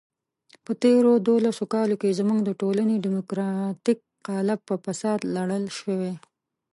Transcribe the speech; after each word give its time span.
په 0.65 0.71
تېرو 0.83 1.11
دولسو 1.29 1.63
کالو 1.73 1.95
کې 2.01 2.17
زموږ 2.19 2.39
د 2.43 2.49
ټولنې 2.61 2.95
دیموکراتیک 3.05 3.99
قالب 4.27 4.59
په 4.69 4.75
فساد 4.85 5.19
لړل 5.35 5.65
شوی. 5.77 6.13